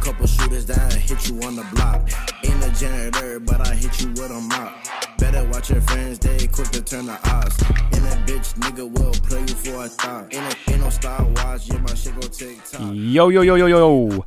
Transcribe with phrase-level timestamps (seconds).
[0.00, 2.08] couple shooters that hit you on the block.
[2.44, 4.72] Ain't a janitor, but I hit you with a mop.
[5.18, 7.56] Better watch your friends, they quick to turn the odds.
[7.92, 10.32] And a bitch nigga will play you for a thought.
[10.34, 12.80] Ain't, a, ain't no Star Wars, yeah, my shit go TikTok.
[13.16, 14.24] Jou-jou-jou-jou-jou!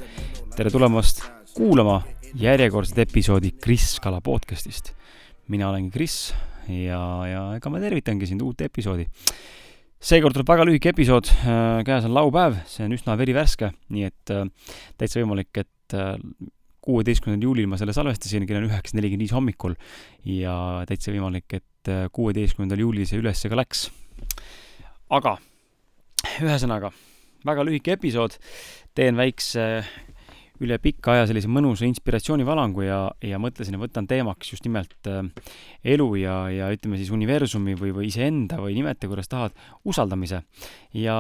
[0.54, 1.24] tere tulemast
[1.58, 2.04] kuulama
[2.38, 4.94] järjekordset episoodi Kris Kala podcastist.
[5.48, 6.34] mina olengi Kris
[6.70, 9.08] ja, ja ega ma tervitangi sind uut episoodi.
[10.04, 11.30] Seekord tuleb väga lühike episood,
[11.88, 14.44] käes on laupäev, see on üsna verivärske, nii et äh,
[15.00, 16.18] täitsa võimalik, et äh,
[16.84, 19.78] kuueteistkümnendal juulil ma selle salvestasin, kell on üheksa nelikümmend viis hommikul
[20.28, 20.56] ja
[20.90, 23.88] täitsa võimalik, et äh, kuueteistkümnendal juulil see üles ka läks.
[25.14, 25.38] aga
[26.44, 26.92] ühesõnaga,
[27.48, 28.36] väga lühike episood,
[28.96, 29.86] teen väikse
[30.62, 35.24] üle pika aja sellise mõnusa inspiratsioonivalangu ja, ja mõtlesin, et võtan teemaks just nimelt äh,
[35.96, 39.56] elu ja, ja ütleme siis universumi või, või iseenda või nimeta, kuidas tahad,
[39.90, 40.44] usaldamise.
[40.98, 41.16] ja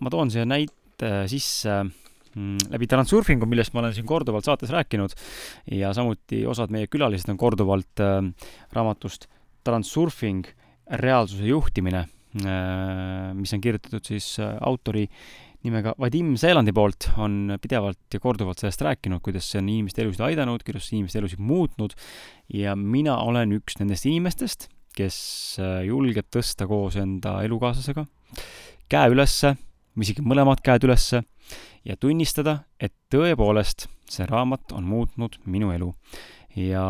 [0.00, 5.12] ma toon siia näite sisse mm, läbi transurfingu, millest ma olen siin korduvalt saates rääkinud
[5.76, 8.22] ja samuti osad meie külalised on korduvalt äh,
[8.72, 9.28] raamatust
[9.60, 10.46] Transurfing,
[11.02, 12.06] reaalsuse juhtimine
[12.40, 15.04] äh,, mis on kirjutatud siis autori
[15.66, 20.24] nimega Vadim Seelandi poolt on pidevalt ja korduvalt sellest rääkinud, kuidas see on inimeste elusid
[20.30, 21.96] aidanud, kuidas see inimeste elusid muutnud.
[22.54, 25.18] Ja mina olen üks nendest inimestest, kes
[25.60, 28.06] äh, julgeb tõsta koos enda elukaaslasega
[28.90, 29.54] käe ülesse,
[30.00, 31.22] isegi mõlemad käed ülesse
[31.86, 35.92] ja tunnistada, et tõepoolest see raamat on muutnud minu elu.
[36.56, 36.84] ja,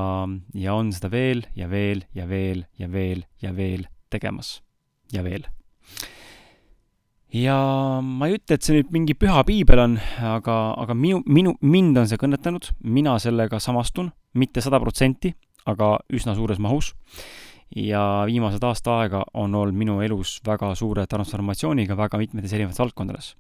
[0.54, 4.60] ja on seda veel ja veel ja veel ja veel ja veel tegemas.
[5.12, 5.44] Ja veel
[7.34, 7.56] ja
[8.02, 9.98] ma ei ütle, et see nüüd mingi püha piibel on,
[10.32, 15.32] aga, aga minu, minu, mind on see kõnetanud, mina sellega samastun, mitte sada protsenti,
[15.70, 16.94] aga üsna suures mahus.
[17.70, 23.34] ja viimased aasta aega on olnud minu elus väga suure transformatsiooniga väga mitmetes erinevates valdkondades.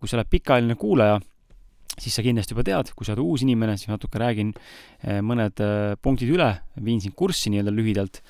[0.00, 1.20] kui sa oled pikaajaline kuulaja,
[1.98, 5.62] siis sa kindlasti juba tead, kui sa oled uus inimene, siis natuke räägin eh, mõned
[5.62, 6.50] eh, punktid üle,
[6.82, 8.22] viin sind kurssi nii-öelda lühidalt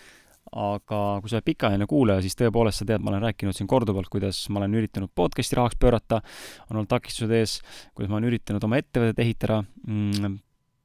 [0.53, 4.11] aga kui sa oled pikaajaline kuulaja, siis tõepoolest sa tead, ma olen rääkinud siin korduvalt,
[4.13, 6.21] kuidas ma olen üritanud podcast'i rahaks pöörata,
[6.69, 7.59] on olnud takistused ees,
[7.95, 10.39] kuidas ma olen üritanud oma ettevõtet ehitada mm,,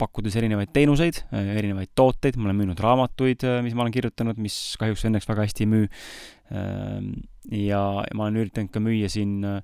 [0.04, 5.06] pakkudes erinevaid teenuseid, erinevaid tooteid, ma olen müünud raamatuid, mis ma olen kirjutanud, mis kahjuks
[5.08, 5.90] õnneks väga hästi ei müü.
[6.54, 7.12] Ehm,
[7.54, 7.84] ja
[8.18, 9.62] ma olen üritanud ka müüa siin äh,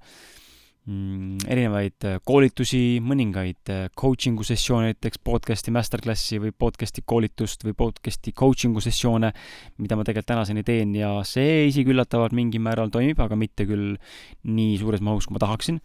[0.90, 8.34] erinevaid äh, koolitusi, mõningaid äh, coaching'u sessioone, näiteks podcast'i masterclass'i või podcast'i koolitust või podcast'i
[8.38, 9.32] coaching'u sessioone,
[9.82, 14.00] mida ma tegelikult tänaseni teen ja see isegi üllatavalt mingil määral toimib, aga mitte küll
[14.50, 15.80] nii suures mahus, kui ma tahaksin.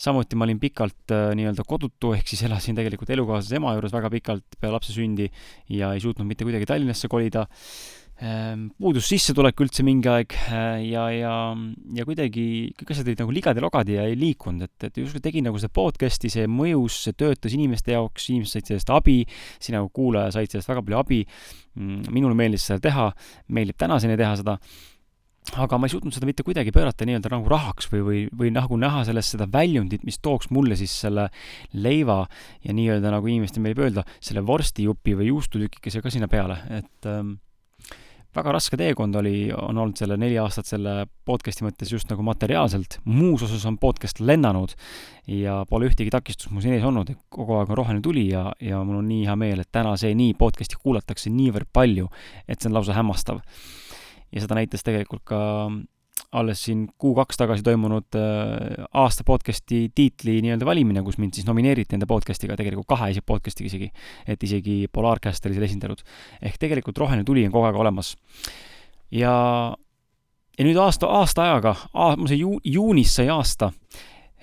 [0.00, 4.12] samuti ma olin pikalt äh, nii-öelda kodutu, ehk siis elasin tegelikult elukaaslase ema juures väga
[4.14, 5.28] pikalt peale lapse sündi
[5.68, 7.46] ja ei suutnud mitte kuidagi Tallinnasse kolida
[8.80, 11.34] puudus sissetulek üldse mingi aeg äh, ja, ja,
[11.98, 12.46] ja kuidagi
[12.78, 16.32] kõik asjad olid nagu ligadi-logadi ja ei liikunud, et, et justkui tegin nagu seda podcast'i,
[16.32, 19.20] see mõjus, see töötas inimeste jaoks, inimesed said sellest abi,
[19.60, 21.22] sina nagu kuulaja said sellest väga palju abi.
[21.76, 23.10] Mm, minule meeldis seda teha,
[23.52, 24.56] meeldib tänaseni teha seda
[25.54, 28.78] aga ma ei suutnud seda mitte kuidagi pöörata nii-öelda nagu rahaks või, või, või nagu
[28.80, 31.28] näha sellest seda väljundit, mis tooks mulle siis selle
[31.76, 32.24] leiva
[32.66, 37.36] ja nii-öelda nagu inimestel meeldib öelda, selle vorstijupi või juustutükikese ka sinna peale, et ähm,
[38.34, 42.98] väga raske teekond oli, on olnud selle neli aastat selle podcast'i mõttes just nagu materiaalselt,
[43.04, 44.74] muus osas on podcast lennanud
[45.30, 48.82] ja pole ühtegi takistust mul siin ees olnud, kogu aeg on roheline tuli ja, ja
[48.84, 52.10] mul on nii hea meel, et täna see nii podcast'i kuulatakse niivõrd palju,
[52.48, 53.42] et see on lausa hämmastav.
[54.32, 55.40] ja seda näitas tegelikult ka
[56.32, 61.96] alles siin kuu-kaks tagasi toimunud äh, aasta podcast'i tiitli nii-öelda valimine, kus mind siis nomineeriti
[61.96, 63.90] enda podcast'iga, tegelikult kahe podcast'iga isegi,
[64.26, 66.02] et isegi Polarcast oli seal esindatud.
[66.42, 68.16] ehk tegelikult roheline tuli on kogu aeg olemas.
[69.10, 69.76] ja,
[70.58, 71.76] ja nüüd aasta, aasta ajaga,
[72.16, 73.72] mul see ju-, juunis sai aasta,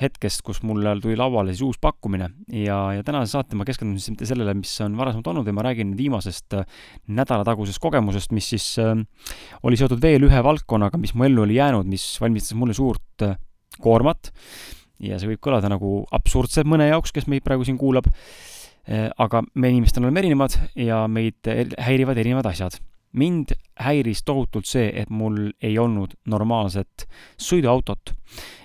[0.02, 2.30] hetkest, kus mul tuli lauale siis uus pakkumine.
[2.54, 5.66] Ja, ja tänase saate ma keskendun siis mitte sellele, mis on varasemalt olnud, vaid ma
[5.68, 8.96] räägin viimasest äh, nädalatagusest kogemusest, mis siis äh,
[9.64, 13.38] oli seotud veel ühe valdkonnaga, mis mu ellu oli jäänud, mis valmistas mulle suurt äh,
[13.84, 14.34] koormat.
[15.04, 18.08] Ja see võib kõlada nagu absurdselt mõne jaoks, kes meid praegu siin kuulab.
[18.84, 21.48] Äh,, aga me inimestena oleme erinevad ja meid
[21.80, 22.82] häirivad erinevad asjad
[23.14, 27.08] mind häiris tohutult see, et mul ei olnud normaalset
[27.42, 28.14] sõiduautot.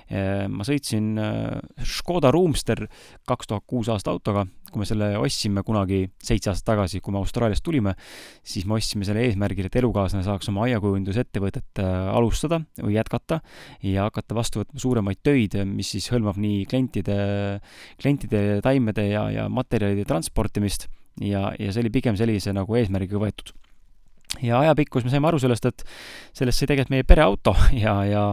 [0.09, 2.87] Äh, ma sõitsin äh, Škoda Roomster
[3.29, 7.21] kaks tuhat kuus aasta autoga, kui me selle ostsime kunagi seitse aastat tagasi, kui me
[7.21, 7.93] Austraaliast tulime,
[8.41, 13.43] siis me ostsime selle eesmärgil, et elukaaslane saaks oma aiakujundusettevõtet äh, alustada või jätkata
[13.85, 17.21] ja hakata vastu võtma suuremaid töid, mis siis hõlmab nii klientide,
[18.01, 20.89] klientide taimede ja, ja materjalide transportimist.
[21.21, 23.53] Ja, ja see oli pigem sellise nagu eesmärgiga võetud
[24.43, 25.85] ja ajapikkus me saime aru sellest, et
[26.37, 27.55] sellest sai tegelikult meie pereauto
[27.85, 28.25] ja, ja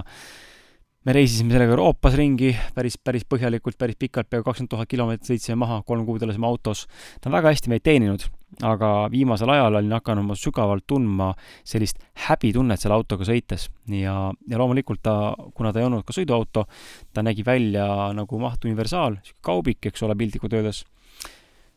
[1.06, 5.60] me reisisime sellega Euroopas ringi päris, päris põhjalikult, päris pikalt, peaaegu kakskümmend tuhat kilomeetrit sõitsime
[5.62, 6.86] maha, kolm kuud elasime autos.
[7.22, 8.26] ta on väga hästi meid teeninud,
[8.66, 11.32] aga viimasel ajal olin hakanud ma sügavalt tundma
[11.64, 16.66] sellist häbitunnet selle autoga sõites ja, ja loomulikult ta, kuna ta ei olnud ka sõiduauto,
[17.14, 20.84] ta nägi välja nagu maht universaal, sihuke kaubik, eks ole, piltlikult öeldes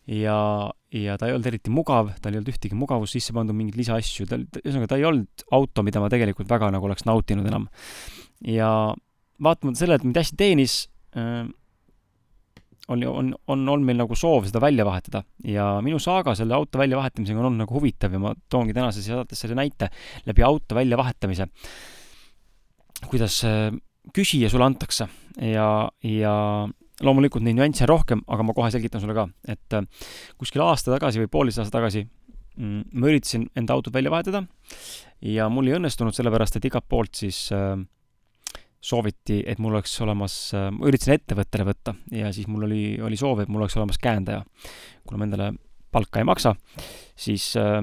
[0.08, 0.38] ja,
[0.94, 4.28] ja ta ei olnud eriti mugav, tal ei olnud ühtegi mugavust sisse pandud, mingeid lisaasju,
[4.28, 7.68] ta, ühesõnaga, ta ei olnud auto, mida ma tegelikult väga nagu oleks nautinud enam.
[8.46, 8.70] ja
[9.42, 10.78] vaatamata sellele, et mind hästi teenis
[11.18, 11.44] äh,,
[12.88, 16.80] on, on, on olnud meil nagu soov seda välja vahetada ja minu saaga selle auto
[16.80, 19.90] väljavahetamisega on olnud nagu huvitav ja ma toongi tänases saates selle näite
[20.26, 21.46] läbi auto väljavahetamise.
[23.10, 23.68] kuidas äh,
[24.16, 25.68] küsija sulle antakse ja,
[26.02, 26.34] ja
[27.04, 30.08] loomulikult neid nüansse on rohkem, aga ma kohe selgitan sulle ka, et äh,
[30.40, 34.44] kuskil aasta tagasi või poolteist aastat tagasi mm, ma üritasin enda autot välja vahetada
[35.22, 37.76] ja mul ei õnnestunud, sellepärast et igalt poolt siis äh,
[38.80, 43.18] sooviti, et mul oleks olemas, äh, ma üritasin ettevõttele võtta ja siis mul oli, oli
[43.20, 44.44] soov, et mul oleks olemas käendaja.
[45.06, 45.52] kuna ma endale
[45.90, 46.54] palka ei maksa,
[47.16, 47.80] siis äh,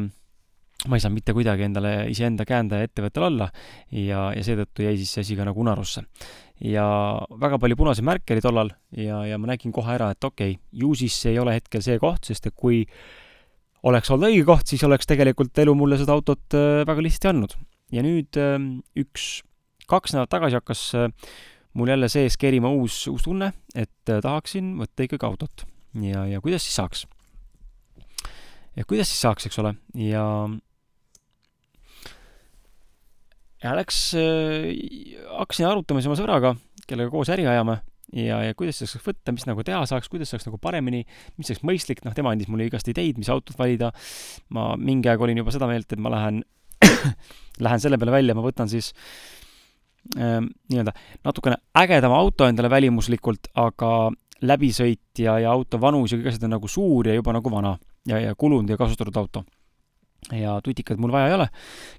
[0.85, 3.47] ma ei saanud mitte kuidagi endale iseenda käendaja ettevõttel olla
[3.91, 6.05] ja, ja seetõttu jäi siis see asi ka nagu unarusse.
[6.63, 6.85] Ja
[7.41, 10.61] väga palju punaseid märke oli tollal ja, ja ma nägin kohe ära, et okei okay,,
[10.71, 12.85] ju siis see ei ole hetkel see koht, sest et kui
[13.85, 17.57] oleks olnud õige koht, siis oleks tegelikult elu mulle seda autot äh, väga lihtsasti andnud.
[17.91, 18.55] ja nüüd äh,
[19.03, 19.43] üks
[19.89, 21.11] kaks nädalat tagasi hakkas äh,
[21.75, 25.65] mul jälle sees kerima uus, uus tunne, et äh, tahaksin võtta ikkagi autot.
[26.01, 27.05] ja, ja kuidas siis saaks?
[28.75, 30.23] ja kuidas siis saaks, eks ole, ja
[33.65, 34.71] ja läks äh,,
[35.41, 37.79] hakkasin arutama siis oma sõbraga, kellega koos äri ajame
[38.15, 41.03] ja, ja kuidas saaks võtta, mis nagu teha saaks, kuidas saaks nagu paremini,
[41.39, 43.91] mis oleks mõistlik, noh, tema andis mulle igast ideid, mis autot valida.
[44.53, 46.43] ma mingi aeg olin juba seda meelt, et ma lähen
[47.65, 49.35] lähen selle peale välja, ma võtan siis äh,
[50.13, 50.91] Ehm, nii-öelda
[51.25, 54.11] natukene ägedama auto endale välimuslikult, aga
[54.45, 57.73] läbisõit ja, ja auto vanus ja kõik asjad on nagu suur ja juba nagu vana
[58.05, 59.43] ja, ja kulunud ja kasutatud auto.
[60.33, 61.47] Ja tutikaid mul vaja ei ole.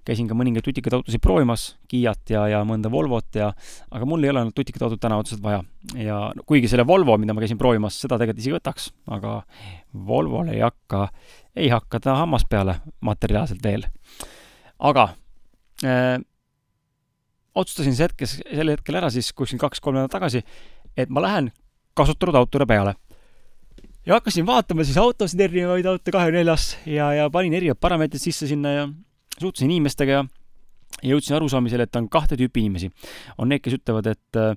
[0.07, 3.53] käisin ka mõningaid tutikaid autosid proovimas, Kiat ja, ja mõnda Volvot ja,
[3.91, 5.63] aga mul ei ole ainult tutikat autot täna otseselt vaja.
[5.95, 8.89] ja kuigi selle Volvo, mida ma käisin proovimas, seda tegelikult isegi võtaks,
[9.19, 9.41] aga
[10.07, 11.09] Volvole ei hakka,
[11.57, 13.87] ei hakka ta hammas peale materiaalselt veel.
[14.79, 15.09] aga
[15.85, 16.19] äh,
[17.55, 20.43] otsustasin see hetkes, sel hetkel ära siis kuskil kaks-kolm nädalat tagasi,
[20.97, 21.53] et ma lähen
[21.97, 22.97] kasutatud autole peale.
[24.07, 28.49] Ja hakkasin vaatama siis autosid, erinevaid auto kahekümne neljas ja, ja panin erinevad parameetrid sisse
[28.51, 28.89] sinna ja
[29.39, 30.21] suhtlesin inimestega
[31.03, 32.91] ja jõudsin arusaamisele, et on kahte tüüpi inimesi.
[33.39, 34.55] on need, kes ütlevad, et äh,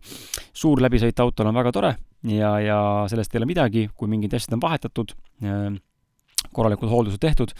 [0.54, 1.96] suur läbisõit autol on väga tore
[2.30, 2.80] ja, ja
[3.12, 5.70] sellest ei ole midagi, kui mingid asjad on vahetatud äh,,
[6.56, 7.52] korralikud hooldused tehtud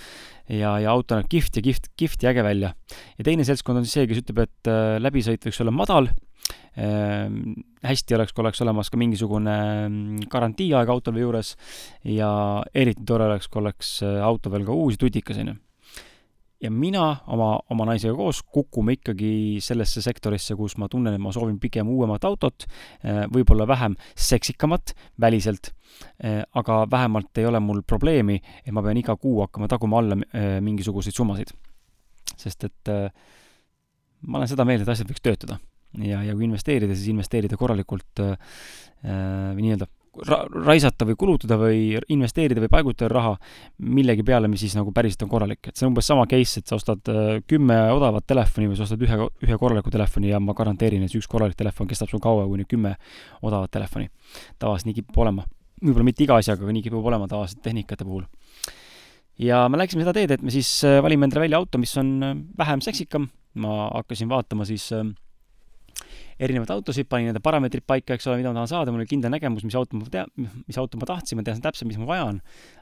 [0.48, 2.74] ja, ja auto näeb kihvt ja kihvt, kihvt ja äge välja.
[3.18, 6.14] ja teine seltskond on siis see, kes ütleb, et äh, läbisõit võiks olla madal
[7.84, 9.56] hästi oleks, kui oleks olemas ka mingisugune
[9.88, 11.56] mm, garantiiaeg autol juures
[12.08, 12.30] ja
[12.76, 15.58] eriti tore oleks, kui oleks äh, auto veel ka uus ja tutikas, on ju
[16.60, 19.32] ja mina oma, oma naisega koos kukume ikkagi
[19.64, 22.68] sellesse sektorisse, kus ma tunnen, et ma soovin pigem uuemat autot,
[23.00, 24.94] äh, võib-olla vähem seksikamat
[25.24, 25.72] väliselt,
[26.24, 30.20] äh, aga vähemalt ei ole mul probleemi, et ma pean iga kuu hakkama taguma alla
[30.62, 31.56] mingisuguseid summasid.
[32.40, 32.90] sest et
[34.22, 35.58] ma olen seda meelt, et asjad võiks töötada.
[35.98, 38.36] Ja, ja kui investeerida, siis investeerida korralikult äh,
[39.58, 39.88] nii-öelda
[40.28, 43.36] ra-, raisata või kulutada või investeerida või paigutada raha
[43.86, 45.68] millegi peale, mis siis nagu päriselt on korralik.
[45.68, 48.88] et see on umbes sama case, et sa ostad äh, kümme odavat telefoni või sa
[48.88, 52.24] ostad ühe, ühe korraliku telefoni ja ma garanteerin, et see üks korralik telefon kestab sul
[52.24, 52.96] kaua kuni kümme
[53.42, 54.10] odavat telefoni.
[54.60, 55.46] tavaliselt nii kipub olema.
[55.82, 58.26] võib-olla mitte iga asjaga, aga nii kipub olema tavaliselt tehnikate puhul.
[59.38, 62.24] ja me läksime seda teed, et me siis äh, valime endale välja auto, mis on
[62.24, 65.06] äh, vähem seksikam, ma hakkasin vaatama siis äh,
[66.40, 69.34] erinevaid autosid, panin nende parameetrid paika, eks ole, mida ma tahan saada, mul oli kindel
[69.34, 72.30] nägemus, mis auto ma tea-, mis auto ma tahtsin, ma teadsin täpselt, mis mul vaja
[72.30, 72.40] on.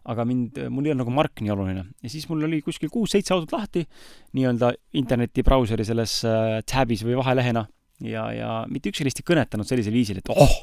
[0.08, 1.88] aga mind, mul ei olnud nagu mark nii oluline.
[2.04, 3.88] ja siis mul oli kuskil kuus-seitse autot lahti,
[4.38, 4.72] nii-öelda
[5.02, 7.66] internetibrauseri selles äh, tab'is või vahelehena
[8.06, 10.58] ja, ja mitte ükski neist ei kõnetanud sellisel viisil, et oh,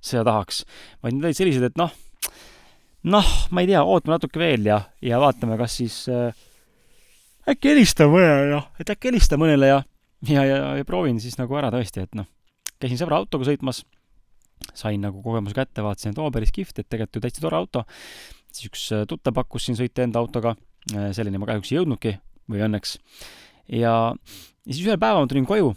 [0.00, 0.64] seda tahaks.
[1.04, 1.92] vaid need olid sellised, et noh,
[3.12, 6.32] noh, ma ei tea, ootame natuke veel ja, ja vaatame, kas siis äh,
[7.50, 9.80] äkki helistame mõnele, noh, et äkki helistame mõnele ja
[10.28, 12.28] ja, ja, ja proovin siis nagu ära tõesti, et noh,
[12.80, 13.84] käisin sõbra autoga sõitmas,
[14.76, 17.84] sain nagu kogemuse kätte, vaatasin, et oo, päris kihvt, et tegelikult ju täitsa tore auto.
[18.50, 20.56] siis üks äh, tuttav pakkus siin sõita enda autoga,
[20.92, 22.16] äh, selleni ma kahjuks ei jõudnudki,
[22.50, 22.98] või õnneks.
[23.70, 25.72] ja, ja siis ühel päeval ma tulin koju,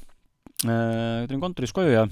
[0.66, 2.08] äh, tulin kontorist koju ja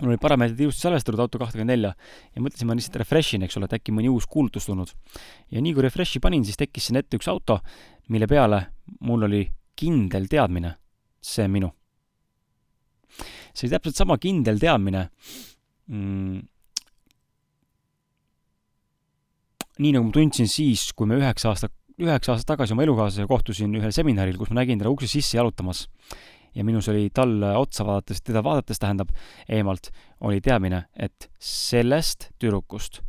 [0.00, 1.92] mul olid parameetrid ilusti salvestatud auto kahtekümmend nelja
[2.32, 4.90] ja mõtlesin, ma lihtsalt refresh in, eks ole, et äkki mõni uus kuulutus tulnud.
[5.52, 7.60] ja nii kui refresh'i panin, siis tekkis siin ette üks auto,
[8.08, 8.64] mille peale
[9.04, 9.44] mul oli
[9.78, 10.78] kindel teadmine
[11.22, 11.70] see minu.
[13.52, 15.06] see oli täpselt sama kindel teadmine
[15.86, 16.40] mm,.
[19.78, 23.74] nii nagu ma tundsin siis, kui me üheksa aastat, üheksa aastat tagasi oma elukaaslasega kohtusin
[23.78, 25.86] ühel seminaril, kus ma nägin teda ukse sisse jalutamas
[26.54, 29.08] ja minus oli talle otsa vaadates, teda vaadates tähendab
[29.48, 33.00] eemalt, oli teadmine, et sellest tüdrukust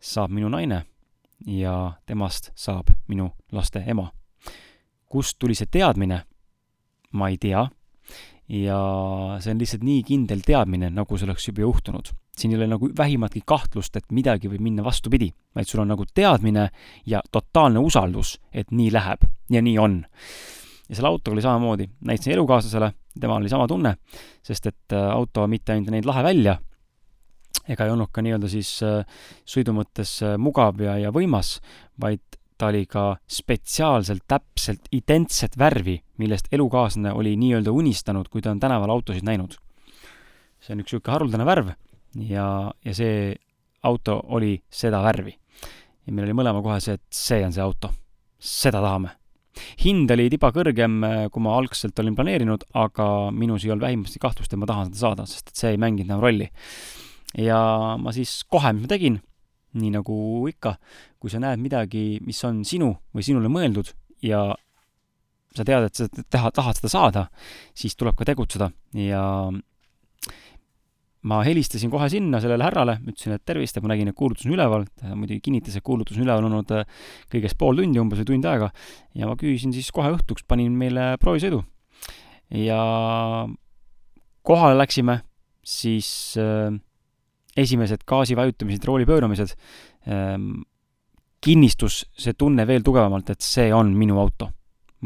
[0.00, 0.84] saab minu naine
[1.46, 4.10] ja temast saab minu laste ema.
[5.08, 6.24] kust tuli see teadmine,
[7.14, 7.64] ma ei tea,
[8.48, 8.78] ja
[9.40, 12.12] see on lihtsalt nii kindel teadmine, nagu see oleks juba juhtunud.
[12.34, 16.04] siin ei ole nagu vähimatki kahtlust, et midagi võib minna vastupidi, vaid sul on nagu
[16.04, 16.68] teadmine
[17.06, 20.00] ja totaalne usaldus, et nii läheb ja nii on.
[20.88, 22.90] Ja selle autoga oli samamoodi, näitasin elukaaslasele,
[23.20, 23.94] temal oli sama tunne,
[24.42, 26.58] sest et äh, auto mitte ainult ei näinud lahe välja,
[27.68, 29.06] ega ei olnud ka nii-öelda siis äh,
[29.46, 31.60] sõidu mõttes äh, mugav ja, ja võimas,
[32.02, 32.20] vaid
[32.58, 38.60] ta oli ka spetsiaalselt täpselt identset värvi, millest elukaaslane oli nii-öelda unistanud, kui ta on
[38.62, 39.56] tänaval autosid näinud.
[40.60, 41.74] see on üks niisugune haruldane värv
[42.24, 42.46] ja,
[42.84, 43.34] ja see
[43.82, 45.34] auto oli seda värvi.
[46.06, 47.92] ja meil oli mõlema kohe see, et see on see auto,
[48.38, 49.16] seda tahame
[49.84, 54.22] hind oli tiba kõrgem, äh, kui ma algselt olin planeerinud, aga minus ei olnud vähimasti
[54.22, 56.50] kahtlust, et ma tahan seda saada, sest et see ei mänginud enam rolli.
[57.38, 59.20] ja ma siis kohe, mis ma tegin,
[59.74, 60.16] nii nagu
[60.50, 60.76] ikka,
[61.18, 63.90] kui sa näed midagi, mis on sinu või sinule mõeldud
[64.22, 64.52] ja
[65.54, 67.28] sa tead, et sa teha, tahad seda saada,
[67.76, 69.22] siis tuleb ka tegutseda ja
[71.24, 74.56] ma helistasin kohe sinna sellele härrale, ütlesin, et tervist, et ma nägin, et kuulutus on
[74.56, 76.84] üleval, ta muidugi kinnitas, et kuulutus on üleval olnud äh,
[77.32, 78.68] kõigest pool tundi, umbes või tund aega,
[79.16, 81.62] ja ma küsisin siis kohe õhtuks, panin meile proovisõidu.
[82.60, 82.80] ja
[84.44, 85.22] kohale läksime,
[85.64, 86.76] siis äh,
[87.56, 90.36] esimesed gaasi vajutamised, rooli pööramised äh,,
[91.44, 94.50] kinnistus see tunne veel tugevamalt, et see on minu auto.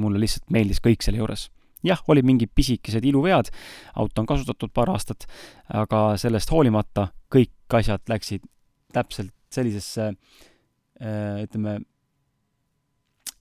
[0.01, 1.49] Mulle lihtsalt meeldis kõik selle juures
[1.87, 3.51] jah, olid mingid pisikesed iluvead,
[3.99, 5.29] auto on kasutatud paar aastat,
[5.71, 8.47] aga sellest hoolimata kõik asjad läksid
[8.95, 11.79] täpselt sellisesse äh, ütleme,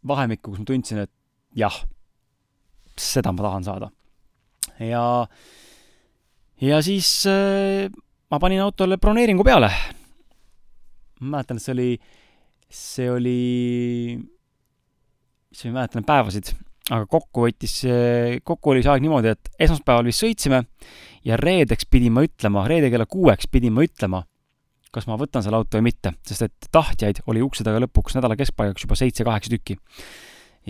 [0.07, 1.13] vahemikku, kus ma tundsin, et
[1.57, 1.75] jah,
[2.97, 3.89] seda ma tahan saada.
[4.79, 5.03] ja,
[6.61, 7.89] ja siis äh,
[8.31, 9.71] ma panin autole broneeringu peale.
[11.19, 11.91] ma mäletan, et see oli,
[12.69, 13.39] see oli,
[15.51, 16.53] mis ma ei mäleta neid päevasid
[16.93, 17.75] aga kokku võttis,
[18.47, 20.63] kokku oli see aeg niimoodi, et esmaspäeval vist sõitsime
[21.27, 24.21] ja reedeks pidin ma ütlema, reede kella kuueks pidin ma ütlema,
[24.93, 28.37] kas ma võtan selle auto või mitte, sest et tahtjaid oli ukse taga lõpuks nädala
[28.39, 29.77] keskpaigaks juba seitse-kaheksa tükki.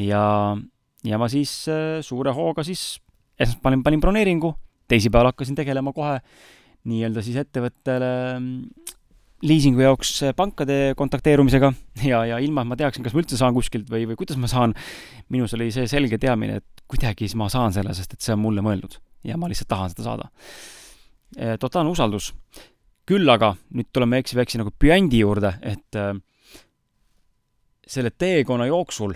[0.08, 0.24] ja,
[1.06, 2.98] ja ma siis äh, suure hooga siis
[3.38, 4.56] esmaspäeval panin broneeringu,
[4.90, 6.18] teisipäeval hakkasin tegelema kohe
[6.88, 8.10] nii-öelda siis ettevõttele
[9.46, 11.72] liisingu jaoks pankade kontakteerumisega
[12.08, 14.50] ja, ja ilma, et ma teaksin, kas ma üldse saan kuskilt või, või kuidas ma
[14.50, 14.74] saan,
[15.34, 18.64] minus oli see selge teadmine, et kuidagi ma saan selle, sest et see on mulle
[18.66, 20.30] mõeldud ja ma lihtsalt tahan seda saada.
[21.38, 22.34] Eh, totaalne usaldus.
[23.08, 26.10] küll aga, nüüd tuleme eksi-veksi nagu püändi juurde, et äh,
[27.88, 29.14] selle teekonna jooksul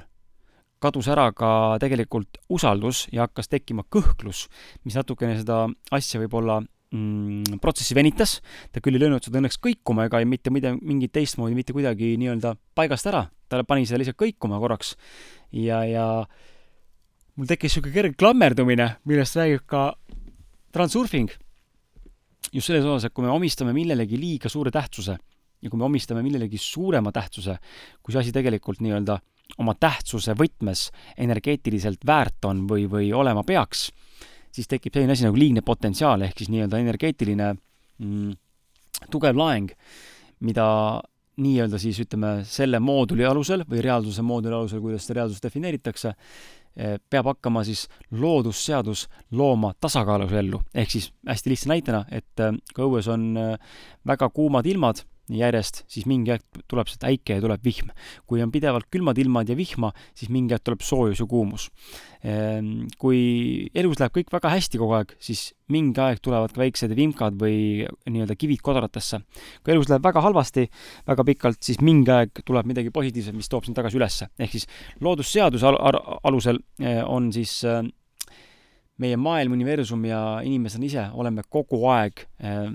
[0.82, 4.46] kadus ära ka tegelikult usaldus ja hakkas tekkima kõhklus,
[4.86, 6.62] mis natukene seda asja võib-olla
[6.94, 8.40] mm, protsessi venitas,
[8.72, 12.56] ta küll ei löönud seda õnneks kõikuma ega mitte mida, mingit teistmoodi mitte kuidagi nii-öelda
[12.78, 14.96] paigast ära, ta pani seda lihtsalt kõikuma korraks.
[15.56, 16.06] Ja, ja
[17.36, 19.92] mul tekkis niisugune kerge klammerdumine, millest räägib ka
[20.76, 21.32] transurfing.
[22.52, 25.14] just selles osas, et kui me omistame millelegi liiga suure tähtsuse
[25.62, 27.58] ja kui me omistame millelegi suurema tähtsuse,
[28.02, 29.20] kui see asi tegelikult nii-öelda
[29.62, 33.90] oma tähtsuse võtmes energeetiliselt väärt on või, või olema peaks,
[34.52, 38.34] siis tekib selline asi nagu liigne potentsiaal, ehk siis nii-öelda energeetiline mm,
[39.12, 39.72] tugev laeng,
[40.46, 40.68] mida
[41.42, 46.14] nii-öelda siis ütleme, selle mooduli alusel või reaalsuse mooduli alusel, kuidas seda reaalsust defineeritakse,
[46.76, 50.62] eh, peab hakkama siis loodusseadus looma tasakaalus ellu.
[50.74, 53.58] ehk siis hästi lihtsa näitena, et eh, kui õues on eh,
[54.08, 55.04] väga kuumad ilmad,
[55.40, 57.92] järjest, siis mingi aeg tuleb sealt äike ja tuleb vihm.
[58.28, 61.70] kui on pidevalt külmad ilmad ja vihma, siis mingi aeg tuleb soojus ja kuumus.
[62.24, 66.94] Ehm, kui elus läheb kõik väga hästi kogu aeg, siis mingi aeg tulevad ka väiksed
[66.98, 69.22] vimkad või nii-öelda kivid kodratesse.
[69.64, 70.68] kui elus läheb väga halvasti,
[71.08, 74.30] väga pikalt, siis mingi aeg tuleb midagi positiivset, mis toob sind tagasi ülesse.
[74.40, 74.68] ehk siis
[75.00, 77.82] loodusseaduse al alusel eh, on siis eh,
[79.02, 82.70] meie maailm, universum ja inimesed ise oleme kogu aeg eh,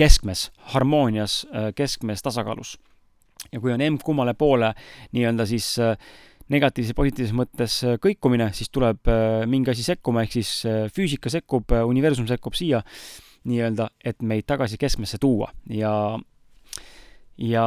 [0.00, 2.78] keskmes, harmoonias, äh, keskmes, tasakaalus.
[3.52, 4.74] ja kui on emb kummale poole
[5.16, 5.96] nii-öelda siis äh,
[6.52, 9.08] negatiivses, positiivses mõttes äh, kõikumine, siis tuleb
[9.48, 10.50] mingi asi sekkuma, ehk siis
[10.94, 12.82] füüsika sekkub, universum sekkub siia
[13.48, 15.92] nii-öelda, et meid tagasi keskmesse tuua ja
[17.40, 17.64] ja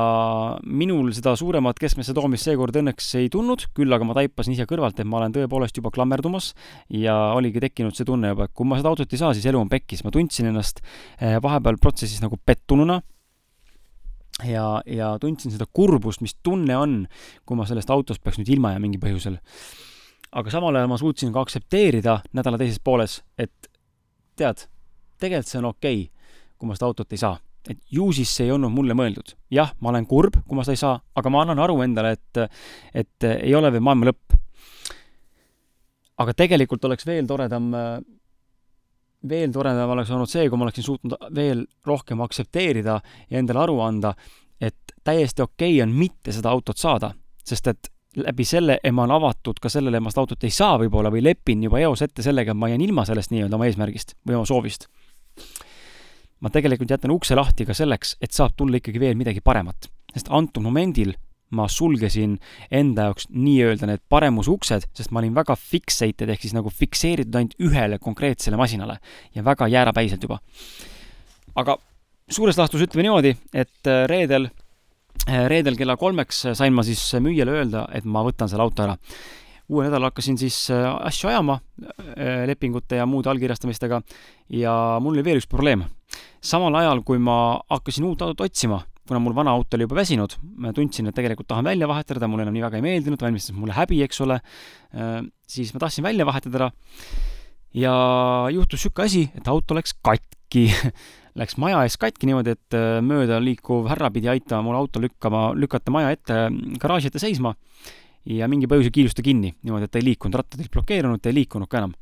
[0.70, 5.00] minul seda suuremat keskmesse toomist seekord õnneks ei tulnud, küll aga ma taipasin ise kõrvalt,
[5.00, 6.51] et ma olen tõepoolest juba klammerdumas
[6.94, 9.60] ja oligi tekkinud see tunne juba, et kui ma seda autot ei saa, siis elu
[9.60, 10.03] on pekkis.
[10.06, 10.84] ma tundsin ennast
[11.20, 13.01] eh, vahepeal protsessis nagu pettununa
[14.46, 17.00] ja, ja tundsin seda kurbust, mis tunne on,
[17.46, 19.39] kui ma sellest autost peaks nüüd ilma jääma mingil põhjusel.
[20.34, 23.72] aga samal ajal ma suutsin ka aktsepteerida nädala teises pooles, et
[24.38, 24.68] tead,
[25.22, 26.24] tegelikult see on okei okay
[26.63, 27.36] kui ma seda autot ei saa.
[27.70, 29.36] Et ju siis see ei olnud mulle mõeldud.
[29.53, 32.60] jah, ma olen kurb, kui ma seda ei saa, aga ma annan aru endale, et,
[32.93, 34.38] et ei ole veel maailma lõpp.
[36.24, 37.72] aga tegelikult oleks veel toredam,
[39.29, 43.79] veel toredam oleks olnud see, kui ma oleksin suutnud veel rohkem aktsepteerida ja endale aru
[43.82, 44.13] anda,
[44.60, 49.15] et täiesti okei okay on mitte seda autot saada, sest et läbi selle, ma olen
[49.15, 52.22] avatud ka sellele, et ma seda autot ei saa võib-olla või lepin juba eos ette
[52.22, 54.89] sellega, et ma jään ilma sellest nii-öelda oma eesmärgist või oma soovist
[56.44, 59.88] ma tegelikult jätan ukse lahti ka selleks, et saab tulla ikkagi veel midagi paremat.
[60.14, 61.16] sest antud momendil
[61.54, 62.36] ma sulgesin
[62.74, 67.56] enda jaoks nii-öelda need paremusuksed, sest ma olin väga fixated ehk siis nagu fikseeritud ainult
[67.62, 69.00] ühele konkreetsele masinale
[69.36, 70.40] ja väga jäärapäiselt juba.
[71.56, 71.78] aga
[72.30, 74.50] suures laastus ütleme niimoodi, et äh, reedel,
[75.28, 78.98] äh, reedel kella kolmeks sain ma siis müüjale öelda, et ma võtan selle auto ära
[79.70, 81.62] uuel nädalal hakkasin siis äh, asju ajama
[82.50, 84.02] lepingute ja muude allkirjastamistega
[84.54, 85.86] ja mul oli veel üks probleem
[86.43, 90.36] samal ajal, kui ma hakkasin uut autot otsima, kuna mul vana auto oli juba väsinud,
[90.60, 93.75] ma tundsin, et tegelikult tahan välja vahetada, mulle enam nii väga ei meeldinud, valmistas mulle
[93.75, 94.39] häbi, eks ole,
[94.96, 95.17] äh,
[95.48, 96.72] siis ma tahtsin välja vahetada.
[97.74, 97.93] Ja
[98.53, 100.70] juhtus niisugune asi, et auto läks katki.
[101.34, 105.48] Läks maja ees katki niimoodi, et äh, mööda liikuv härra pidi aitama mul auto lükkama,
[105.58, 106.36] lükata maja ette,
[106.77, 107.55] garaaži ette seisma.
[108.29, 111.32] Ja mingi põhjusel kiirus ta kinni, niimoodi, et ta ei liikunud, rattad olid blokeerunud, ta
[111.32, 111.96] ei liikunud ka enam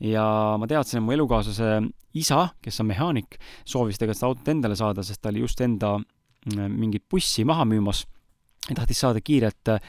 [0.00, 0.26] ja
[0.60, 1.78] ma teadsin, et mu elukaaslase
[2.16, 5.96] isa, kes on mehaanik, soovis tegelikult seda autot endale saada, sest ta oli just enda
[5.98, 8.04] mm, mingit bussi maha müümas
[8.66, 9.80] ja tahtis saada kiiret äh,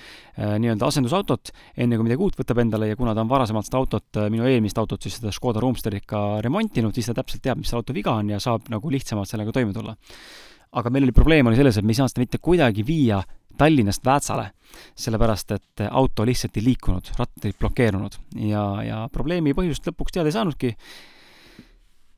[0.62, 4.08] nii-öelda asendusautot, enne kui midagi uut võtab endale ja kuna ta on varasemalt seda autot,
[4.20, 7.74] äh, minu eelmist autot, siis seda Škoda Roomsterit ka remontinud, siis ta täpselt teab, mis
[7.74, 9.96] auto viga on ja saab nagu lihtsamalt sellega toime tulla.
[10.78, 13.22] aga meil oli probleem oli selles, et me ei saanud seda mitte kuidagi viia
[13.58, 14.52] Tallinnast Väätsale,
[14.96, 18.18] sellepärast et auto lihtsalt ei liikunud, rattad olid blokeerunud
[18.50, 20.74] ja, ja probleemi põhjust lõpuks teada ei saanudki.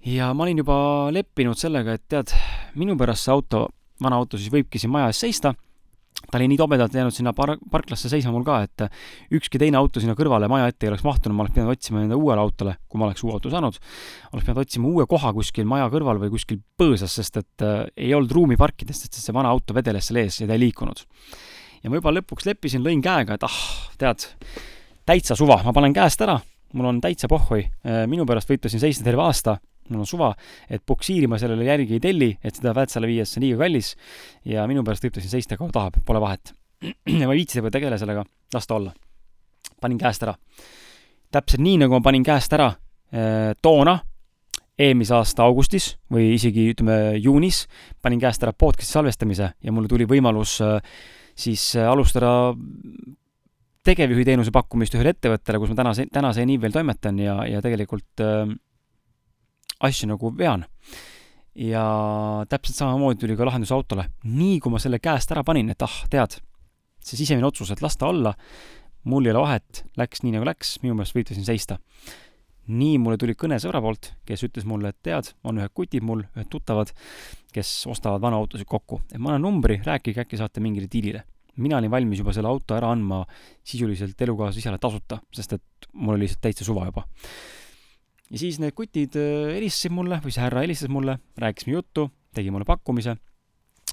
[0.06, 0.78] ja ma olin juba
[1.15, 2.36] leppinud sellega, et tead,
[2.75, 3.67] minu pärast see auto,
[4.04, 5.54] vana auto siis võibki siin maja ees seista
[6.32, 8.84] ta oli nii tobedalt jäänud sinna par-, parklasse seisma mul ka, et
[9.36, 12.17] ükski teine auto sinna kõrvale maja ette ei oleks mahtunud, ma oleks pidanud otsima enda
[12.19, 13.80] uuele autole, kui ma oleks uue auto saanud,
[14.34, 18.13] oleks pidanud otsima uue koha kuskil maja kõrval või kuskil põõsas, sest et äh, ei
[18.17, 21.06] olnud ruumi parkida, sest see vana auto vedeles seal ees ja ta ei liikunud.
[21.84, 23.60] ja ma juba lõpuks leppisin, lõin käega, et ah,
[23.98, 24.28] tead,
[25.10, 26.38] täitsa suva, ma panen käest ära,
[26.78, 29.58] mul on täitsa pohhui, äh, minu pärast võite siin seista terve aasta
[29.91, 30.30] mul on suva,
[30.69, 33.93] et puksiiri ma sellele järgi ei telli, et seda Väätsale viia, see on liiga kallis
[34.47, 36.54] ja minu pärast võib ta siin seista, kaua tahab, pole vahet.
[37.28, 38.93] ma ei viitsi sellega tegeleda sellega, las ta olla.
[39.82, 40.36] panin käest ära.
[41.32, 42.71] täpselt nii, nagu ma panin käest ära
[43.12, 43.99] eh, toona,
[44.80, 47.65] eelmise aasta augustis või isegi ütleme juunis,
[48.02, 50.80] panin käest ära podcast'i salvestamise ja mulle tuli võimalus eh,
[51.36, 52.54] siis eh, alustada
[53.89, 58.52] tegevjuhi teenuse pakkumist ühele ettevõttele, kus ma tänase, tänaseni veel toimetan ja, ja tegelikult äh,
[59.79, 60.65] asju nagu vean.
[61.59, 61.83] ja
[62.47, 64.05] täpselt samamoodi tuli ka lahendus autole.
[64.23, 66.37] nii kui ma selle käest ära panin, et ah, tead,
[67.03, 68.33] see sisemine otsus, et las ta olla,
[69.09, 71.79] mul ei ole vahet, läks nii nagu läks, minu meelest võite siin seista.
[72.69, 76.21] nii mulle tuli kõne sõbra poolt, kes ütles mulle, et tead, on ühed kutid mul,
[76.35, 76.93] ühed tuttavad,
[77.53, 81.25] kes ostavad vanu autosid kokku, et ma annan numbri, rääkige, äkki saate mingile diilile
[81.59, 83.17] mina olin valmis juba selle auto ära andma
[83.67, 87.03] sisuliselt elukaaslase isale tasuta, sest et mul oli lihtsalt täitsa suva juba
[88.29, 92.53] ja siis need kutid äh, helistasid mulle või see härra helistas mulle, rääkisime juttu, tegi
[92.53, 93.15] mulle pakkumise,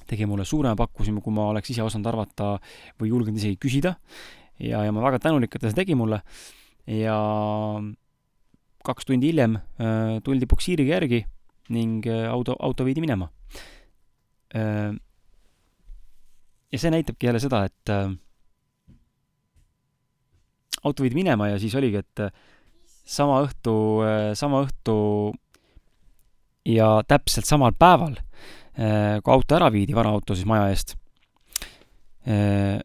[0.07, 2.55] tegi mulle suurema pakkumise, kui ma oleks ise osanud arvata
[2.99, 3.95] või julgenud isegi küsida.
[4.59, 6.21] ja, ja ma väga tänulik, et ta seda tegi mulle.
[6.87, 7.17] ja
[8.87, 11.25] kaks tundi hiljem äh, tuldi puksiiriga järgi
[11.73, 13.27] ning äh, auto, auto viidi minema
[14.55, 14.93] äh,.
[16.71, 18.13] ja see näitabki jälle seda, et äh,
[20.83, 22.31] auto viidi minema ja siis oligi, et äh,
[23.07, 23.73] sama õhtu,
[24.35, 24.95] sama õhtu
[26.67, 28.17] ja täpselt samal päeval,
[28.79, 30.95] äh, kui auto ära viidi, vana auto siis maja eest,
[32.27, 32.79] äh,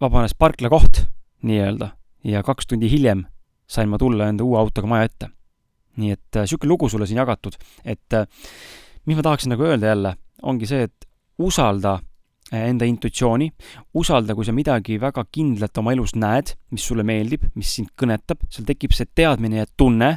[0.00, 1.04] vabanes parklakoht
[1.46, 1.92] nii-öelda
[2.26, 3.24] ja kaks tundi hiljem
[3.66, 5.30] sain ma tulla enda uue autoga maja ette.
[5.96, 7.54] nii et niisugune lugu sulle siin jagatud,
[7.88, 8.14] et
[9.08, 10.10] mis ma tahaksin nagu öelda jälle,
[10.42, 11.06] ongi see, et
[11.40, 11.94] usalda
[12.54, 13.48] enda intuitsiooni,
[13.98, 18.44] usalda, kui sa midagi väga kindlat oma elus näed, mis sulle meeldib, mis sind kõnetab,
[18.50, 20.16] sul tekib see teadmine ja tunne,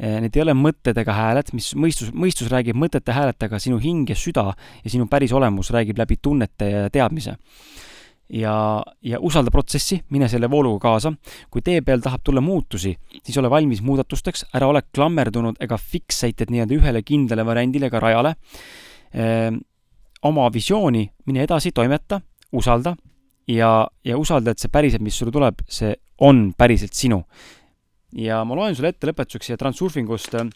[0.00, 4.16] Need ei ole mõtted ega hääled, mis mõistus, mõistus räägib mõtete hääletega, sinu hing ja
[4.16, 7.34] süda ja sinu päris olemus räägib läbi tunnete ja teadmise.
[8.30, 8.54] Ja,
[9.04, 11.12] ja usalda protsessi, mine selle vooluga kaasa.
[11.50, 16.48] kui tee peal tahab tulla muutusi, siis ole valmis muudatusteks, ära ole klammerdunud ega fixated
[16.48, 18.34] nii-öelda ühele kindlale variandile ega rajale.
[19.12, 19.58] Ehm,
[20.28, 22.20] oma visiooni, mine edasi, toimeta,
[22.52, 22.94] usalda
[23.48, 23.70] ja,
[24.04, 25.94] ja usalda, et see päriselt, mis sulle tuleb, see
[26.26, 27.22] on päriselt sinu.
[28.12, 30.48] ja ma loen sulle ette lõpetuseks siia Transurfingust äh,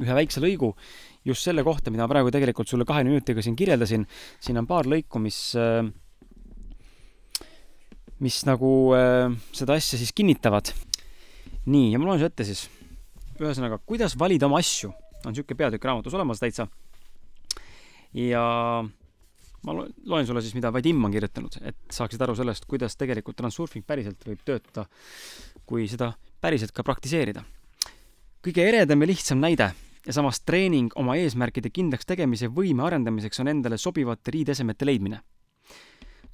[0.00, 0.70] ühe väikse lõigu
[1.26, 4.06] just selle kohta, mida ma praegu tegelikult sulle kahe minutiga siin kirjeldasin.
[4.40, 5.82] siin on paar lõiku, mis, äh,
[8.22, 10.72] mis nagu äh, seda asja siis kinnitavad.
[11.66, 12.68] nii, ja ma loen sulle ette siis.
[13.36, 16.70] ühesõnaga, kuidas valida oma asju, on niisugune peatükk raamatus olemas täitsa
[18.16, 18.44] ja
[19.66, 23.84] ma loen sulle siis, mida Vadim on kirjutanud, et saaksid aru sellest, kuidas tegelikult transurfing
[23.86, 24.86] päriselt võib töötada,
[25.66, 27.44] kui seda päriselt ka praktiseerida.
[28.46, 29.72] kõige eredam ja lihtsam näide
[30.06, 35.20] ja samas treening oma eesmärkide kindlaks tegemise võime arendamiseks on endale sobivate riideesemete leidmine.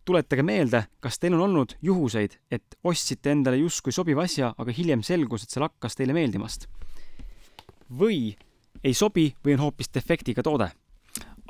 [0.05, 5.03] tuletage meelde, kas teil on olnud juhuseid, et ostsite endale justkui sobiva asja, aga hiljem
[5.03, 6.69] selgus, et see lakkas teile meeldimast.
[7.91, 8.37] või
[8.85, 10.73] ei sobi või on hoopis defektiga toode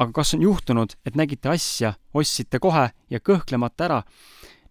[0.03, 4.01] aga kas on juhtunud, et nägite asja, ostsite kohe ja kõhklemata ära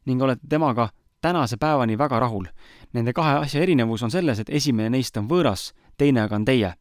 [0.05, 0.89] ning olete temaga
[1.21, 2.47] tänase päevani väga rahul?
[2.93, 6.73] Nende kahe asja erinevus on selles, et esimene neist on võõras, teine aga on teie.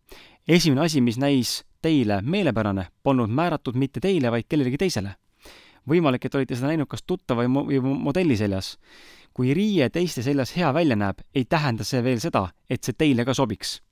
[0.49, 5.15] esimene asi, mis näis teile meelepärane, polnud määratud mitte teile, vaid kellelegi teisele.
[5.89, 8.79] võimalik, et olite seda näinud kas tuttava või modelli seljas.
[9.33, 13.25] kui riie teiste seljas hea välja näeb, ei tähenda see veel seda, et see teile
[13.25, 13.83] ka sobiks.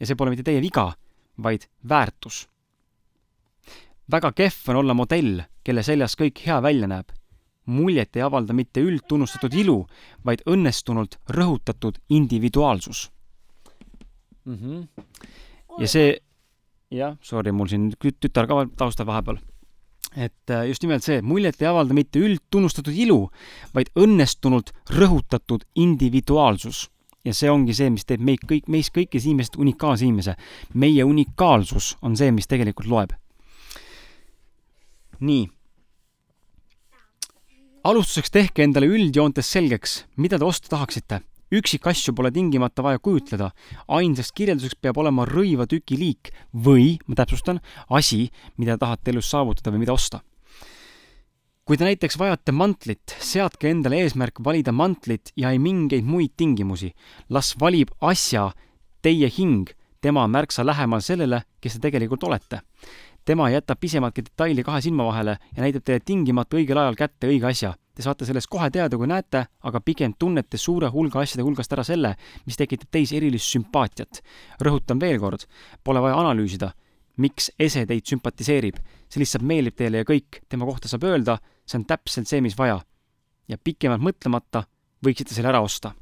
[0.00, 0.92] ja see pole mitte teie viga,
[1.42, 2.51] vaid väärtus
[4.10, 7.10] väga kehv on olla modell, kelle seljas kõik hea välja näeb.
[7.66, 9.86] muljet ei avalda mitte üldtunnustatud ilu,
[10.26, 13.12] vaid õnnestunult rõhutatud individuaalsus
[14.44, 14.56] mm.
[14.56, 14.88] -hmm.
[15.78, 16.16] ja see,
[16.90, 19.38] jah, sorry, mul siin tütar ka taustal vahepeal
[20.16, 23.30] et äh, just nimelt see, muljet ei avalda mitte üldtunnustatud ilu,
[23.74, 26.90] vaid õnnestunult rõhutatud individuaalsus.
[27.24, 30.34] ja see ongi see, mis teeb meid kõik, meist kõikidest inimesest unikaalse inimese.
[30.74, 33.12] meie unikaalsus on see, mis tegelikult loeb
[35.22, 35.46] nii.
[37.84, 41.20] alustuseks tehke endale üldjoontes selgeks, mida te osta tahaksite.
[41.52, 43.50] üksikasju pole tingimata vaja kujutleda.
[43.88, 49.70] ainsaks kirjelduseks peab olema rõiva tüki liik või, ma täpsustan, asi, mida tahate elus saavutada
[49.70, 50.22] või mida osta
[51.64, 56.92] kui te näiteks vajate mantlit, seadke endale eesmärk valida mantlit ja ei mingeid muid tingimusi.
[57.30, 58.50] las valib asja
[59.02, 62.60] teie hing, tema on märksa lähemal sellele, kes te tegelikult olete
[63.24, 67.48] tema jätab pisematki detaili kahe silma vahele ja näitab teile tingimata õigel ajal kätte õige
[67.50, 67.72] asja.
[67.94, 71.84] Te saate sellest kohe teada, kui näete, aga pigem tunnete suure hulga asjade hulgast ära
[71.84, 72.14] selle,
[72.46, 74.22] mis tekitab teis erilist sümpaatiat.
[74.64, 75.44] rõhutan veel kord,
[75.84, 76.70] pole vaja analüüsida,
[77.16, 78.76] miks ese teid sümpatiseerib.
[79.08, 82.56] see lihtsalt meeldib teile ja kõik, tema kohta saab öelda, see on täpselt see, mis
[82.58, 82.80] vaja.
[83.48, 84.64] ja pikemalt mõtlemata
[85.04, 85.92] võiksite selle ära osta.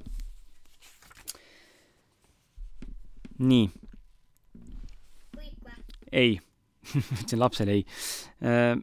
[3.39, 3.71] nii.
[6.13, 6.41] ei
[7.21, 7.85] ütlesin lapsele ei.
[8.45, 8.79] Äh,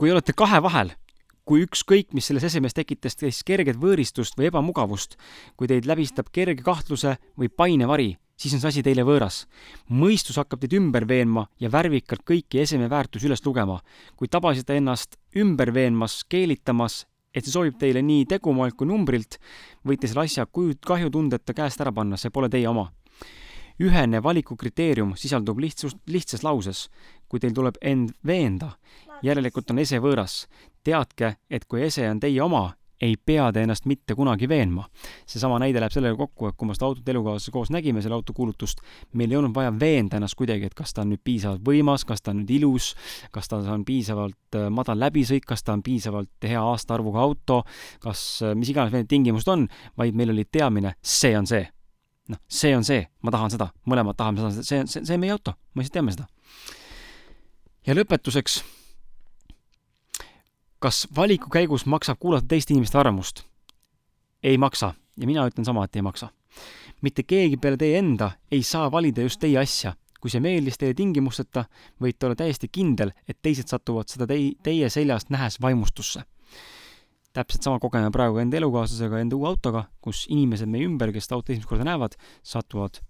[0.00, 0.94] kui olete kahe vahel,
[1.44, 5.16] kui ükskõik, mis selles esemes tekitas teis kerget võõristust või ebamugavust,
[5.58, 9.44] kui teid läbistab kerge kahtluse või painevari, siis on see asi teile võõras.
[9.88, 13.80] mõistus hakkab teid ümber veenma ja värvikalt kõiki eseme väärtusi üles lugema.
[14.16, 19.38] kui tabasite ennast ümber veenmas, keelitamas, et see sobib teile nii tegumoelt kui numbrilt,
[19.84, 22.90] võite selle asja kuju, kahjutundeta käest ära panna, see pole teie oma
[23.80, 26.88] ühene valikukriteerium sisaldub lihtsus, lihtsas lauses.
[27.28, 28.72] kui teil tuleb end veenda,
[29.22, 30.46] järelikult on ese võõras.
[30.84, 34.84] teadke, et kui ese on teie oma, ei pea te ennast mitte kunagi veenma.
[35.26, 38.32] seesama näide läheb sellega kokku, et kui me seda autot elukaaslase koos nägime, selle auto
[38.36, 38.80] kuulutust,
[39.14, 42.22] meil ei olnud vaja veenda ennast kuidagi, et kas ta on nüüd piisavalt võimas, kas
[42.22, 42.92] ta on nüüd ilus,
[43.32, 47.62] kas ta on piisavalt äh, madal läbisõit, kas ta on piisavalt hea aastaarvuga auto,
[48.00, 51.64] kas äh, mis iganes need tingimused on, vaid meil oli teadmine, see on see
[52.30, 55.34] noh, see on see, ma tahan seda, mõlemad tahame seda, see see, see on meie
[55.34, 56.26] auto, me lihtsalt teame seda.
[57.86, 58.60] ja lõpetuseks.
[60.80, 63.44] kas valiku käigus maksab kuulata teiste inimeste arvamust?
[64.42, 66.30] ei maksa ja mina ütlen sama, et ei maksa.
[67.02, 69.94] mitte keegi peale teie enda ei saa valida just teie asja.
[70.20, 71.64] kui see meeldis teile tingimusteta,
[72.00, 76.24] võite olla täiesti kindel, et teised satuvad seda tei-, teie seljast nähes vaimustusse
[77.36, 81.38] täpselt sama kogeme praegu enda elukaaslasega, enda uue autoga, kus inimesed meie ümber, kes seda
[81.38, 83.00] autot esimest korda näevad, satuvad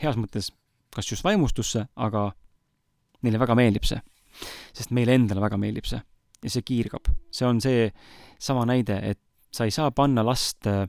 [0.00, 0.50] heas mõttes
[0.94, 2.30] kas just vaimustusse, aga
[3.24, 4.00] neile väga meeldib see.
[4.72, 6.00] sest meile endale väga meeldib see
[6.44, 7.10] ja see kiirgab.
[7.30, 7.90] see on see
[8.38, 9.20] sama näide, et
[9.50, 10.86] sa ei saa panna last äh,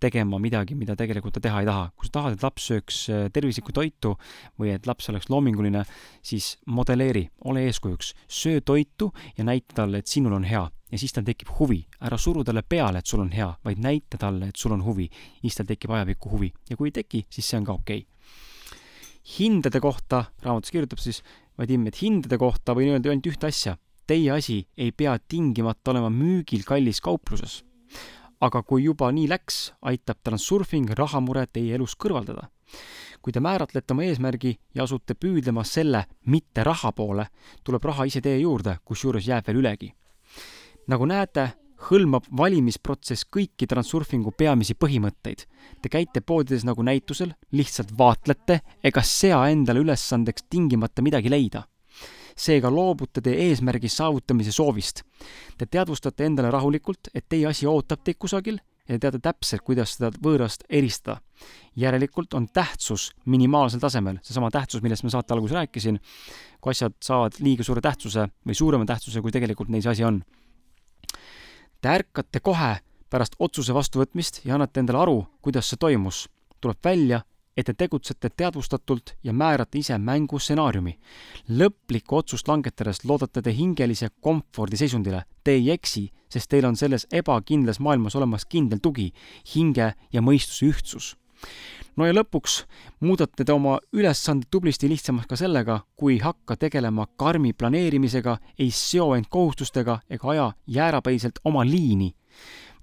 [0.00, 1.90] tegema midagi, mida tegelikult ta teha ei taha.
[1.96, 4.14] kui sa tahad, et laps sööks äh, tervislikku toitu
[4.60, 5.84] või et laps oleks loominguline,
[6.22, 11.12] siis modelleeri, ole eeskujuks, söö toitu ja näita talle, et sinul on hea ja siis
[11.12, 11.82] tal tekib huvi.
[12.00, 15.10] ära suru talle peale, et sul on hea, vaid näita talle, et sul on huvi.
[15.42, 18.80] siis tal tekib ajapikku huvi ja kui ei teki, siis see on ka okei okay.
[19.38, 21.22] hindade kohta, raamatus kirjutab siis
[21.58, 23.72] Vadim, et hindade kohta võin öelda ainult ühte asja.
[24.06, 27.64] Teie asi ei pea tingimata olema müügil kallis kaupluses
[28.40, 32.48] aga kui juba nii läks, aitab transurfing rahamure teie elus kõrvaldada.
[33.22, 37.26] kui te määratlete oma eesmärgi ja asute püüdlema selle mitte raha poole,
[37.64, 39.94] tuleb raha ise teie juurde, kusjuures jääb veel ülegi.
[40.86, 41.48] nagu näete,
[41.90, 45.44] hõlmab valimisprotsess kõiki transurfingu peamisi põhimõtteid.
[45.82, 51.66] Te käite poodides nagu näitusel, lihtsalt vaatlete ega sea endale ülesandeks tingimata midagi leida
[52.38, 55.02] seega loobute te eesmärgi saavutamise soovist.
[55.58, 59.96] Te teadvustate endale rahulikult, et teie asi ootab teid kusagil ja te teate täpselt, kuidas
[59.96, 61.20] seda võõrast eristada.
[61.76, 66.00] järelikult on tähtsus minimaalsel tasemel, seesama tähtsus, millest ma saate alguses rääkisin,
[66.60, 70.22] kui asjad saavad liiga suure tähtsuse või suurema tähtsuse, kui tegelikult neis asi on.
[71.80, 72.78] Te ärkate kohe
[73.10, 76.28] pärast otsuse vastuvõtmist ja annate endale aru, kuidas see toimus.
[76.60, 77.20] tuleb välja,
[77.58, 80.98] et te tegutsete teadvustatult ja määrate ise mängustsenaariumi.
[81.50, 85.24] lõplikku otsust langetades loodate te hingelise komfordi seisundile.
[85.44, 89.12] Te ei eksi, sest teil on selles ebakindlas maailmas olemas kindel tugi,
[89.54, 91.16] hinge ja mõistuse ühtsus
[91.96, 92.60] no ja lõpuks
[93.02, 98.70] muudate te oma ülesande tublisti lihtsamaks ka sellega, kui ei hakka tegelema karmi planeerimisega, ei
[98.70, 102.12] seo end kohustustega ega aja jäärapäiselt oma liini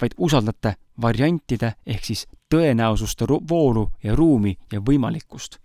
[0.02, 5.58] vaid usaldate variantide ehk siis tõenäosuste voolu ja ruumi ja võimalikkust.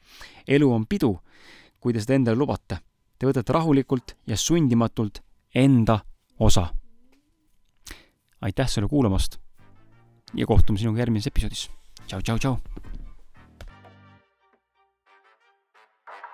[0.49, 1.21] elu on pidu,
[1.81, 2.79] kui te seda endale lubate.
[3.19, 5.23] Te võtate rahulikult ja sundimatult
[5.55, 6.01] enda
[6.39, 6.69] osa.
[8.41, 9.39] aitäh sulle kuulamast
[10.35, 11.71] ja kohtume sinuga järgmises episoodis.
[12.07, 12.59] tšau, tšau, tšau.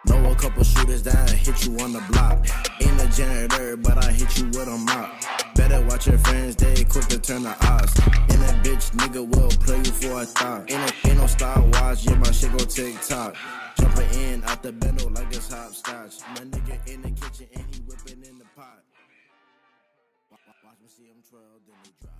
[0.06, 2.46] Know a couple shooters that hit you on the block.
[2.80, 5.36] Ain't a janitor, but I hit you with a mop.
[5.57, 7.99] Better watch your friends, they quick to turn the odds.
[8.29, 10.71] And that bitch nigga will play you for a thought.
[10.71, 13.35] Ain't ain't no Star Wars, yeah, my shit go TikTok.
[13.81, 16.21] Jumping in out the bendo like it's hopscotch.
[16.35, 18.83] My nigga in the kitchen and he whipping in the pot.
[20.31, 22.15] Watch me see him twirl, then he drop.